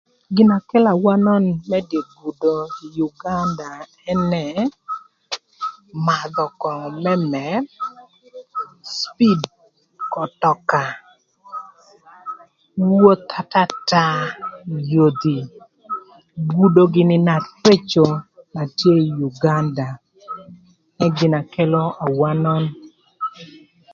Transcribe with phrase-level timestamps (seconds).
[0.35, 2.53] Gina kelo awanon më dye gudo
[2.85, 3.69] ï Uganda
[4.11, 4.45] ënë
[6.05, 7.61] madhö köngö më mër,
[8.97, 9.39] cipid
[10.11, 10.83] k'ötöka,
[12.99, 14.05] woth atata
[14.75, 15.37] ï yodhi,
[16.53, 18.05] gudo gïnï na reco
[18.53, 19.87] na tye ï Uganda
[21.03, 22.63] ënë gin na kelo awanon.